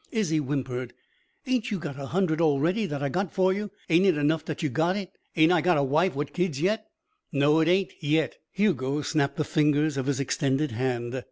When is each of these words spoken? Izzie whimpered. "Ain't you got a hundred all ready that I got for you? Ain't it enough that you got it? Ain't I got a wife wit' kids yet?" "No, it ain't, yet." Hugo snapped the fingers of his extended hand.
Izzie 0.11 0.39
whimpered. 0.39 0.93
"Ain't 1.45 1.69
you 1.69 1.77
got 1.77 1.99
a 1.99 2.07
hundred 2.07 2.41
all 2.41 2.59
ready 2.59 2.87
that 2.87 3.03
I 3.03 3.09
got 3.09 3.31
for 3.31 3.53
you? 3.53 3.69
Ain't 3.87 4.07
it 4.07 4.17
enough 4.17 4.43
that 4.45 4.63
you 4.63 4.69
got 4.69 4.95
it? 4.97 5.11
Ain't 5.37 5.51
I 5.51 5.61
got 5.61 5.77
a 5.77 5.83
wife 5.83 6.15
wit' 6.15 6.33
kids 6.33 6.59
yet?" 6.59 6.87
"No, 7.31 7.59
it 7.59 7.67
ain't, 7.67 7.93
yet." 8.01 8.37
Hugo 8.51 9.03
snapped 9.03 9.35
the 9.37 9.43
fingers 9.43 9.97
of 9.97 10.07
his 10.07 10.19
extended 10.19 10.71
hand. 10.71 11.13